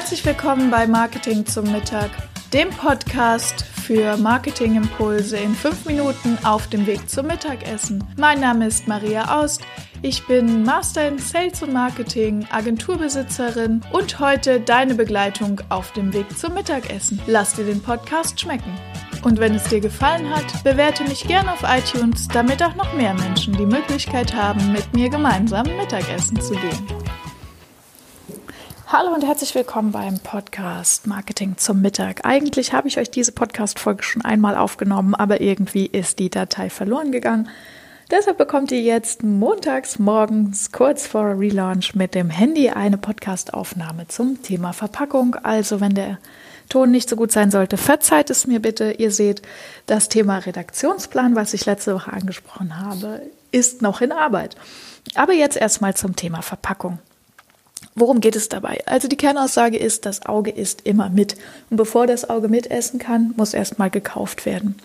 [0.00, 2.08] Herzlich willkommen bei Marketing zum Mittag,
[2.54, 8.02] dem Podcast für Marketingimpulse in fünf Minuten auf dem Weg zum Mittagessen.
[8.16, 9.60] Mein Name ist Maria Aust.
[10.00, 16.26] Ich bin Master in Sales und Marketing, Agenturbesitzerin und heute deine Begleitung auf dem Weg
[16.36, 17.20] zum Mittagessen.
[17.26, 18.72] Lass dir den Podcast schmecken.
[19.22, 23.12] Und wenn es dir gefallen hat, bewerte mich gerne auf iTunes, damit auch noch mehr
[23.12, 26.99] Menschen die Möglichkeit haben, mit mir gemeinsam Mittagessen zu gehen.
[28.92, 32.24] Hallo und herzlich willkommen beim Podcast Marketing zum Mittag.
[32.24, 37.12] Eigentlich habe ich euch diese Podcast-Folge schon einmal aufgenommen, aber irgendwie ist die Datei verloren
[37.12, 37.48] gegangen.
[38.10, 44.42] Deshalb bekommt ihr jetzt montags morgens kurz vor Relaunch mit dem Handy eine Podcast-Aufnahme zum
[44.42, 45.36] Thema Verpackung.
[45.36, 46.18] Also wenn der
[46.68, 48.90] Ton nicht so gut sein sollte, verzeiht es mir bitte.
[48.90, 49.40] Ihr seht,
[49.86, 54.56] das Thema Redaktionsplan, was ich letzte Woche angesprochen habe, ist noch in Arbeit.
[55.14, 56.98] Aber jetzt erstmal zum Thema Verpackung.
[57.96, 58.82] Worum geht es dabei?
[58.86, 61.34] Also die Kernaussage ist, das Auge isst immer mit.
[61.70, 64.76] Und bevor das Auge mitessen kann, muss erstmal gekauft werden.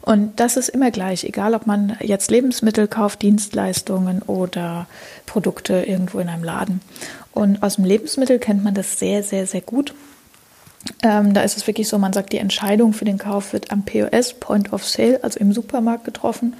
[0.00, 4.86] Und das ist immer gleich, egal ob man jetzt Lebensmittel kauft, Dienstleistungen oder
[5.26, 6.80] Produkte irgendwo in einem Laden.
[7.32, 9.94] Und aus dem Lebensmittel kennt man das sehr, sehr, sehr gut.
[11.02, 13.84] Ähm, da ist es wirklich so, man sagt, die Entscheidung für den Kauf wird am
[13.84, 16.54] POS, Point of Sale, also im Supermarkt getroffen.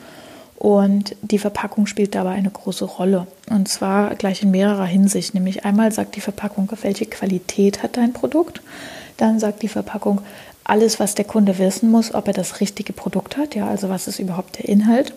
[0.64, 3.26] Und die Verpackung spielt dabei eine große Rolle.
[3.50, 5.34] Und zwar gleich in mehrerer Hinsicht.
[5.34, 8.62] Nämlich einmal sagt die Verpackung, welche Qualität hat dein Produkt.
[9.18, 10.22] Dann sagt die Verpackung
[10.64, 13.54] alles, was der Kunde wissen muss, ob er das richtige Produkt hat.
[13.54, 15.12] Ja, also was ist überhaupt der Inhalt,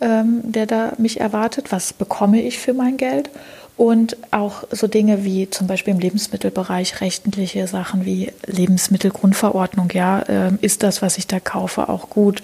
[0.00, 1.70] ähm, der da mich erwartet?
[1.70, 3.30] Was bekomme ich für mein Geld?
[3.76, 9.88] Und auch so Dinge wie zum Beispiel im Lebensmittelbereich rechtliche Sachen wie Lebensmittelgrundverordnung.
[9.92, 12.42] Ja, äh, ist das, was ich da kaufe, auch gut?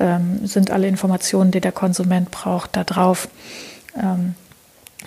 [0.00, 3.28] Ähm, sind alle Informationen, die der Konsument braucht, da drauf?
[3.96, 4.34] Ähm,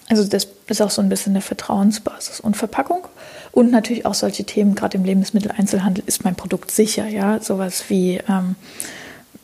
[0.10, 3.06] also das ist auch so ein bisschen eine Vertrauensbasis und Verpackung
[3.52, 4.74] und natürlich auch solche Themen.
[4.74, 7.08] Gerade im Lebensmitteleinzelhandel ist mein Produkt sicher.
[7.08, 8.56] Ja, sowas wie ähm,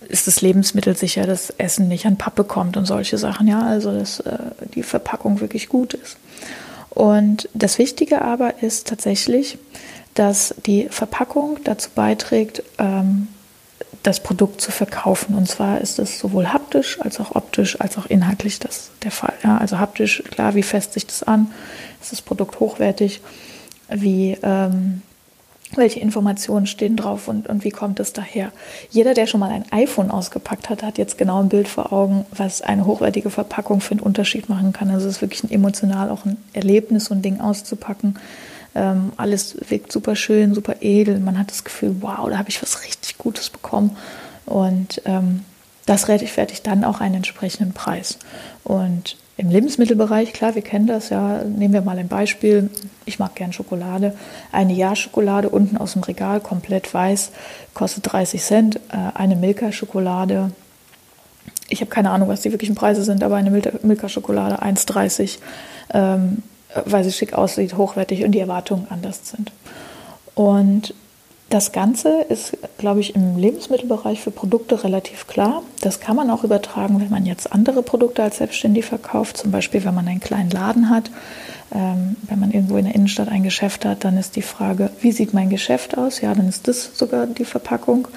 [0.10, 3.98] ist das Lebensmittel sicher, dass Essen nicht an Pappe kommt und solche Sachen, ja, also
[3.98, 4.38] dass äh,
[4.76, 6.18] die Verpackung wirklich gut ist.
[6.90, 9.58] Und das Wichtige aber ist tatsächlich,
[10.14, 13.28] dass die Verpackung dazu beiträgt, ähm,
[14.04, 15.36] das Produkt zu verkaufen.
[15.36, 19.34] Und zwar ist es sowohl haptisch als auch optisch als auch inhaltlich das der Fall.
[19.44, 21.52] Ja, also haptisch, klar, wie fest sich das an?
[22.02, 23.22] Ist das Produkt hochwertig?
[23.90, 25.02] Wie ähm,
[25.78, 28.52] welche Informationen stehen drauf und, und wie kommt es daher.
[28.90, 32.26] Jeder, der schon mal ein iPhone ausgepackt hat, hat jetzt genau ein Bild vor Augen,
[32.32, 34.90] was eine hochwertige Verpackung für einen Unterschied machen kann.
[34.90, 38.20] Also es ist wirklich ein emotional auch ein Erlebnis, so ein Ding auszupacken.
[38.76, 41.20] Ähm, alles wirkt super schön, super edel.
[41.20, 43.96] Man hat das Gefühl, wow, da habe ich was richtig Gutes bekommen.
[44.46, 45.42] Und ähm,
[45.86, 48.18] das rechtfertigt dann auch einen entsprechenden Preis.
[48.64, 51.44] Und im Lebensmittelbereich, klar, wir kennen das ja.
[51.44, 52.70] Nehmen wir mal ein Beispiel.
[53.06, 54.16] Ich mag gern Schokolade.
[54.52, 57.32] Eine Jahr-Schokolade unten aus dem Regal, komplett weiß,
[57.74, 58.76] kostet 30 Cent.
[58.90, 60.52] Äh, eine Milka-Schokolade,
[61.70, 65.40] ich habe keine Ahnung, was die wirklichen Preise sind, aber eine Milka-Schokolade 1,30,
[65.94, 66.44] ähm,
[66.86, 69.52] weil sie schick aussieht, hochwertig und die Erwartungen anders sind.
[70.36, 70.94] Und
[71.54, 75.62] das Ganze ist, glaube ich, im Lebensmittelbereich für Produkte relativ klar.
[75.82, 79.38] Das kann man auch übertragen, wenn man jetzt andere Produkte als selbstständig verkauft.
[79.38, 81.12] Zum Beispiel, wenn man einen kleinen Laden hat,
[81.72, 85.12] ähm, wenn man irgendwo in der Innenstadt ein Geschäft hat, dann ist die Frage, wie
[85.12, 86.22] sieht mein Geschäft aus?
[86.22, 88.08] Ja, dann ist das sogar die Verpackung.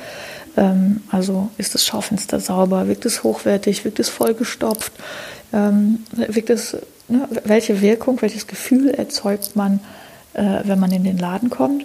[0.56, 2.88] Ähm, also ist das Schaufenster sauber?
[2.88, 3.84] Wirkt es hochwertig?
[3.84, 4.94] Wirkt es vollgestopft?
[5.52, 6.74] Ähm, wirkt es,
[7.08, 9.80] ne, welche Wirkung, welches Gefühl erzeugt man,
[10.32, 11.84] äh, wenn man in den Laden kommt?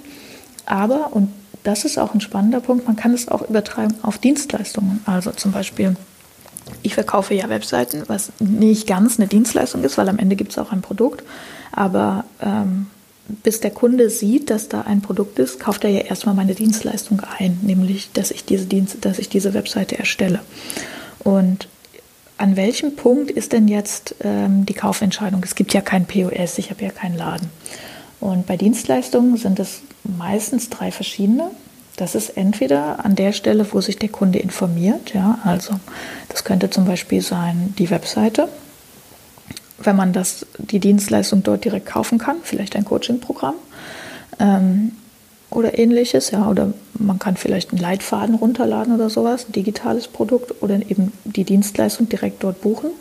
[0.65, 5.01] Aber, und das ist auch ein spannender Punkt, man kann es auch übertragen auf Dienstleistungen.
[5.05, 5.95] Also zum Beispiel,
[6.81, 10.57] ich verkaufe ja Webseiten, was nicht ganz eine Dienstleistung ist, weil am Ende gibt es
[10.57, 11.23] auch ein Produkt.
[11.71, 12.87] Aber ähm,
[13.43, 17.21] bis der Kunde sieht, dass da ein Produkt ist, kauft er ja erstmal meine Dienstleistung
[17.37, 20.39] ein, nämlich dass ich diese Dienst, dass ich diese Webseite erstelle.
[21.19, 21.67] Und
[22.37, 25.43] an welchem Punkt ist denn jetzt ähm, die Kaufentscheidung?
[25.43, 27.49] Es gibt ja kein POS, ich habe ja keinen Laden.
[28.21, 31.51] Und bei Dienstleistungen sind es meistens drei verschiedene.
[31.97, 35.73] Das ist entweder an der Stelle, wo sich der Kunde informiert, ja, also
[36.29, 38.47] das könnte zum Beispiel sein die Webseite,
[39.79, 43.55] wenn man das, die Dienstleistung dort direkt kaufen kann, vielleicht ein Coaching-Programm.
[44.39, 44.93] Ähm,
[45.49, 50.63] oder ähnliches, ja, oder man kann vielleicht einen Leitfaden runterladen oder sowas, ein digitales Produkt
[50.63, 52.91] oder eben die Dienstleistung direkt dort buchen,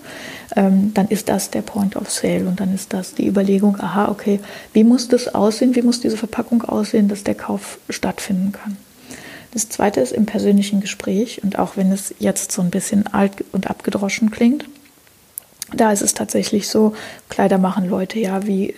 [0.56, 4.08] ähm, dann ist das der Point of Sale und dann ist das die Überlegung, aha,
[4.08, 4.40] okay,
[4.72, 8.76] wie muss das aussehen, wie muss diese Verpackung aussehen, dass der Kauf stattfinden kann.
[9.52, 13.44] Das zweite ist im persönlichen Gespräch und auch wenn es jetzt so ein bisschen alt
[13.52, 14.64] und abgedroschen klingt,
[15.72, 16.94] da ist es tatsächlich so,
[17.28, 18.74] Kleider machen Leute ja wie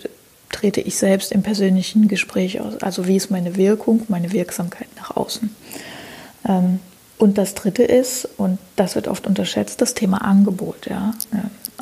[0.51, 2.83] trete ich selbst im persönlichen Gespräch aus?
[2.83, 5.55] Also wie ist meine Wirkung, meine Wirksamkeit nach außen?
[6.47, 6.79] Ähm,
[7.19, 10.87] und das Dritte ist, und das wird oft unterschätzt, das Thema Angebot.
[10.91, 11.15] Ja?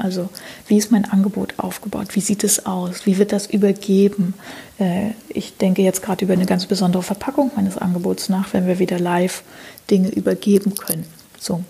[0.00, 0.28] Also
[0.66, 2.14] wie ist mein Angebot aufgebaut?
[2.14, 3.06] Wie sieht es aus?
[3.06, 4.34] Wie wird das übergeben?
[4.78, 8.78] Äh, ich denke jetzt gerade über eine ganz besondere Verpackung meines Angebots nach, wenn wir
[8.78, 9.42] wieder live
[9.90, 11.04] Dinge übergeben können.
[11.38, 11.62] So.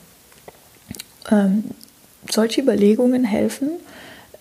[1.30, 1.64] Ähm,
[2.30, 3.70] solche Überlegungen helfen,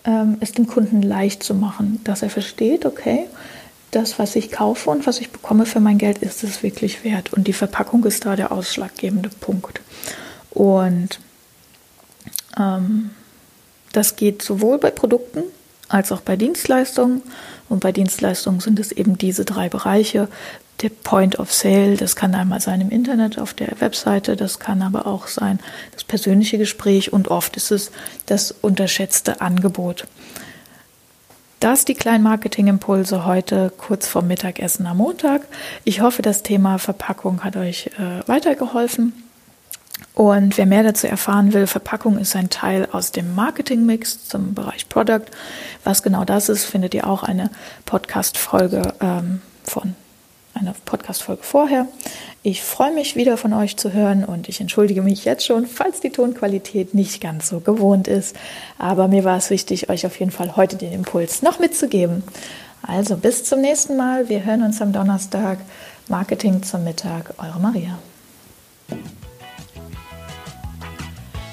[0.04, 3.26] ähm, es dem Kunden leicht zu machen, dass er versteht, okay,
[3.90, 7.32] das, was ich kaufe und was ich bekomme für mein Geld, ist es wirklich wert.
[7.32, 9.80] Und die Verpackung ist da der ausschlaggebende Punkt.
[10.50, 11.18] Und
[12.58, 13.10] ähm,
[13.92, 15.42] das geht sowohl bei Produkten
[15.88, 17.22] als auch bei Dienstleistungen.
[17.68, 20.28] Und bei Dienstleistungen sind es eben diese drei Bereiche.
[20.82, 24.80] Der Point of Sale, das kann einmal sein im Internet, auf der Webseite, das kann
[24.80, 25.60] aber auch sein
[25.92, 27.90] das persönliche Gespräch und oft ist es
[28.26, 30.06] das unterschätzte Angebot.
[31.60, 35.42] Das die kleinen Marketing-Impulse heute kurz vorm Mittagessen am Montag.
[35.84, 39.12] Ich hoffe, das Thema Verpackung hat euch äh, weitergeholfen.
[40.14, 44.88] Und wer mehr dazu erfahren will, Verpackung ist ein Teil aus dem Marketing-Mix zum Bereich
[44.88, 45.24] Product.
[45.84, 47.50] Was genau das ist, findet ihr auch eine
[47.86, 49.94] Podcast-Folge ähm, von
[50.54, 51.86] einer Podcast-Folge vorher.
[52.42, 56.00] Ich freue mich wieder von euch zu hören und ich entschuldige mich jetzt schon, falls
[56.00, 58.36] die Tonqualität nicht ganz so gewohnt ist.
[58.78, 62.22] Aber mir war es wichtig, euch auf jeden Fall heute den Impuls noch mitzugeben.
[62.82, 64.28] Also bis zum nächsten Mal.
[64.28, 65.58] Wir hören uns am Donnerstag.
[66.08, 67.34] Marketing zum Mittag.
[67.38, 67.98] Eure Maria.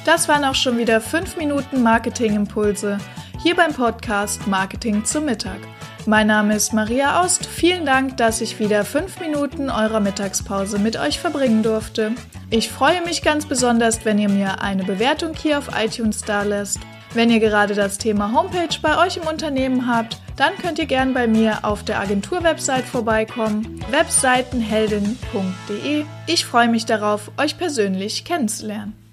[0.08, 2.98] Das waren auch schon wieder fünf Minuten Marketing-Impulse
[3.44, 5.60] hier beim Podcast Marketing zum Mittag.
[6.06, 7.46] Mein Name ist Maria Aust.
[7.46, 12.14] Vielen Dank, dass ich wieder fünf Minuten eurer Mittagspause mit euch verbringen durfte.
[12.50, 16.80] Ich freue mich ganz besonders, wenn ihr mir eine Bewertung hier auf iTunes da lässt.
[17.14, 21.14] Wenn ihr gerade das Thema Homepage bei euch im Unternehmen habt, dann könnt ihr gern
[21.14, 26.06] bei mir auf der Agentur-Website vorbeikommen, webseitenheldin.de.
[26.28, 29.07] Ich freue mich darauf, euch persönlich kennenzulernen.